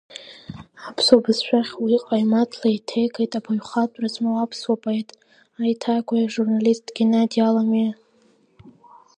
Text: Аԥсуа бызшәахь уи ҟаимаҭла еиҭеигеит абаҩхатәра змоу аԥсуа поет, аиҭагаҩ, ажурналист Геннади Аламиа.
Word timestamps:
Аԥсуа 0.89 1.23
бызшәахь 1.23 1.73
уи 1.83 1.95
ҟаимаҭла 2.05 2.67
еиҭеигеит 2.71 3.33
абаҩхатәра 3.39 4.07
змоу 4.13 4.37
аԥсуа 4.37 4.81
поет, 4.83 5.09
аиҭагаҩ, 5.61 6.21
ажурналист 6.25 6.85
Геннади 6.95 7.41
Аламиа. 7.47 7.91